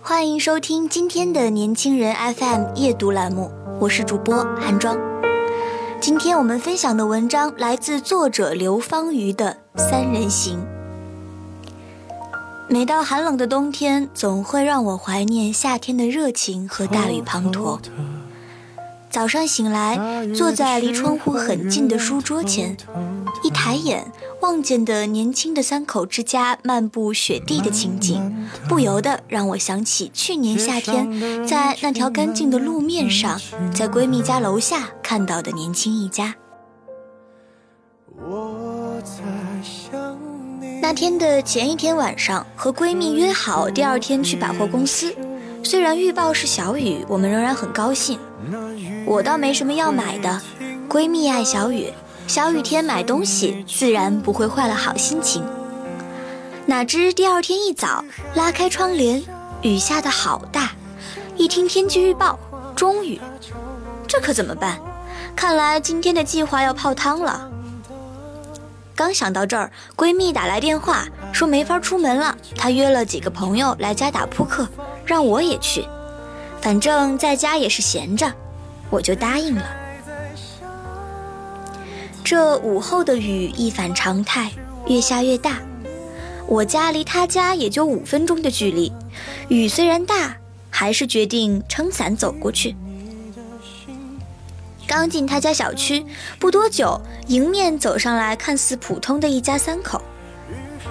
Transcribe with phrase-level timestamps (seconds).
[0.00, 4.96] 欢迎收听今天的年轻人 FM 夜读栏目，我是主播韩庄。
[6.00, 10.58] 今天我们分享的文章来自作者刘芳瑜的《三人行》。
[12.68, 17.78] 每到寒冷的冬天，总会让我怀念夏天的热情和大雨滂沱。
[19.10, 22.76] 早上醒来，坐在离窗户很近的书桌前，
[23.42, 33.40] 一抬眼望见的年轻的三口之家漫步雪地的情景，不由得让我想起去年夏天在那条干净的路面上，
[33.74, 36.34] 在闺蜜家楼下看到的年轻一家。
[40.80, 45.14] 那天的前一天晚上，和闺蜜约好第二天去百货公司，
[45.68, 48.18] 虽然预报是小雨，我们仍然很高兴。
[49.04, 50.40] 我倒没什么要买的，
[50.88, 51.92] 闺蜜爱小雨，
[52.26, 55.44] 小雨天买东西自然不会坏了好心情。
[56.64, 58.02] 哪知第二天一早
[58.34, 59.22] 拉开窗帘，
[59.60, 60.70] 雨下的好大，
[61.36, 62.38] 一听天气预报，
[62.74, 63.20] 中雨，
[64.06, 64.78] 这可怎么办？
[65.36, 67.50] 看来今天的计划要泡汤了。
[68.96, 74.66] 刚想到这儿，闺蜜打来电话说没法出门了，她约了几个朋友来家打扑克，
[75.08, 75.86] 让我也去，
[76.60, 78.30] 反正在家也是闲着。
[78.90, 79.64] 我就答应了。
[82.22, 84.52] 这午后的雨一反常态，
[84.86, 85.60] 越下越大。
[86.46, 88.92] 我家离他家也就五分钟的距离，
[89.48, 90.36] 雨虽然大，
[90.68, 92.76] 还是决定撑伞走过去。
[94.86, 96.04] 刚进他家小区
[96.38, 100.02] 不多久，迎面走上来看似普通的一家三口。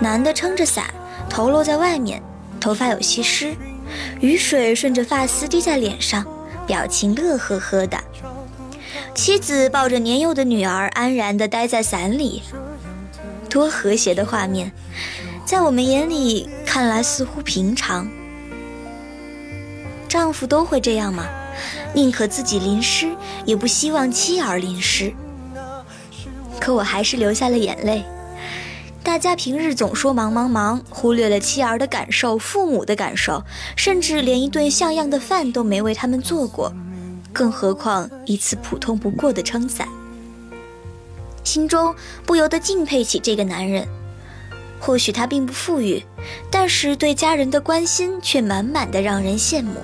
[0.00, 0.86] 男的撑着伞，
[1.28, 2.22] 头露在外面，
[2.58, 3.54] 头发有些湿，
[4.20, 6.24] 雨水顺着发丝滴在脸上。
[6.66, 7.98] 表情乐呵呵的，
[9.14, 12.42] 妻子抱着年幼的女儿，安然地待在伞里，
[13.48, 14.70] 多和谐的画面，
[15.46, 18.06] 在我们眼里看来似乎平常。
[20.10, 21.26] 丈夫都会这样吗？
[21.94, 23.16] 宁可自己淋湿，
[23.46, 25.10] 也不希望妻儿淋湿。
[26.60, 28.04] 可我还是流下了眼泪。
[29.08, 33.42] 大家平日总说忙忙忙，忽略了妻儿的感受、父母的感受，
[33.74, 36.70] 甚至连一顿像样的饭都没为他们做过，
[37.32, 39.88] 更何况一次普通不过的撑伞。
[41.42, 41.94] 心中
[42.26, 43.88] 不由得敬佩起这个男人。
[44.78, 46.04] 或许他并不富裕，
[46.50, 49.80] 但是对家人的关心却满满的让人羡慕。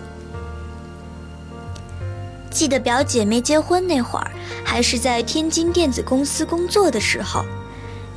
[2.50, 4.30] 记得表姐没结婚那会儿，
[4.62, 7.42] 还是在天津电子公司工作的时候。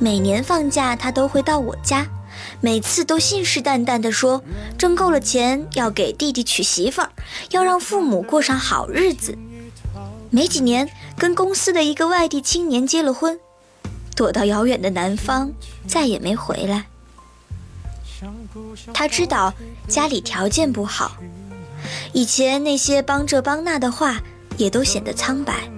[0.00, 2.06] 每年放假，他都会到我家，
[2.60, 4.42] 每次都信誓旦旦地说，
[4.78, 7.10] 挣够了钱要给弟弟娶媳妇儿，
[7.50, 9.36] 要让父母过上好日子。
[10.30, 13.40] 没几年，跟公司的一个外地青年结了婚，
[14.14, 15.52] 躲到遥远的南方，
[15.88, 16.86] 再也没回来。
[18.94, 19.52] 他知道
[19.88, 21.16] 家里条件不好，
[22.12, 24.20] 以前那些帮这帮那的话，
[24.56, 25.68] 也都显得苍白。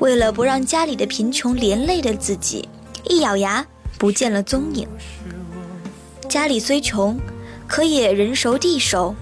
[0.00, 2.68] 为了不让家里的贫穷连累了自己。
[3.04, 3.64] 一咬牙，
[3.98, 4.88] 不见了踪影。
[6.28, 7.18] 家里虽穷，
[7.66, 9.14] 可也人熟地熟，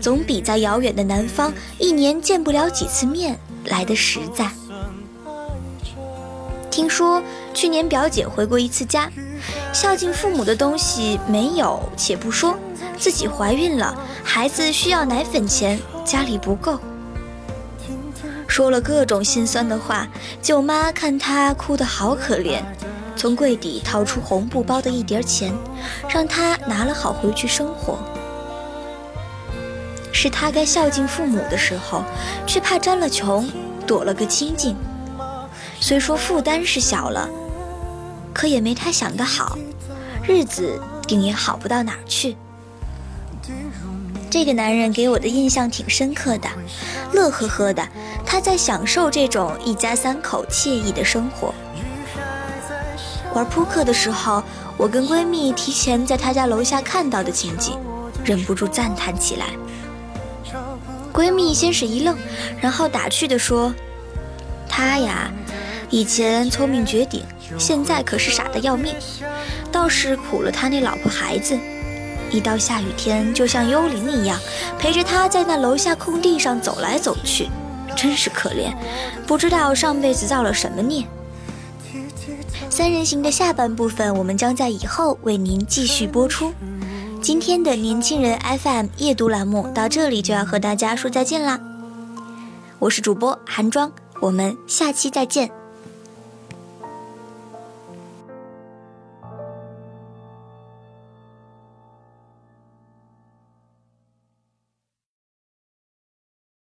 [0.00, 4.50] 总比在遥远的南方一年见不了几次面来的实在。
[6.70, 7.22] 听说
[7.52, 9.10] 去年表姐回过一次家，
[9.72, 12.56] 孝敬父母的东西没有，且不说，
[12.98, 16.78] 自己怀孕了，孩子需要奶粉钱，家里不够，
[18.46, 20.08] 说了各种心酸的话。
[20.40, 22.62] 舅妈看她哭得好可怜。
[23.16, 25.52] 从柜底掏出红布包的一叠钱，
[26.08, 27.98] 让他拿了好回去生活。
[30.12, 32.04] 是他该孝敬父母的时候，
[32.46, 33.48] 却怕沾了穷，
[33.86, 34.76] 躲了个清净。
[35.80, 37.28] 虽说负担是小了，
[38.32, 39.58] 可也没他想的好，
[40.22, 42.36] 日子定也好不到哪儿去。
[44.30, 46.48] 这个男人给我的印象挺深刻的，
[47.12, 47.86] 乐呵呵的，
[48.24, 51.52] 他在享受这种一家三口惬意的生活。
[53.34, 54.42] 玩扑克的时候，
[54.76, 57.78] 我跟闺蜜提前在她家楼下看到的情景，
[58.24, 59.46] 忍不住赞叹起来。
[61.12, 62.16] 闺蜜先是一愣，
[62.60, 63.74] 然后打趣地说
[64.68, 65.30] ：“他呀，
[65.90, 67.22] 以前聪明绝顶，
[67.58, 68.94] 现在可是傻得要命，
[69.70, 71.58] 倒是苦了他那老婆孩子。
[72.30, 74.38] 一到下雨天，就像幽灵一样，
[74.78, 77.50] 陪着他在那楼下空地上走来走去，
[77.94, 78.74] 真是可怜，
[79.26, 81.04] 不知道上辈子造了什么孽。”
[82.70, 86.52] 三人行的下半部分，我们将在以后为您继续播出。
[87.20, 91.60] 今天的年轻人 FM 夜读栏目到这里就要和大家说再见啦，
[92.80, 95.61] 我是主播韩庄，我们下期再见。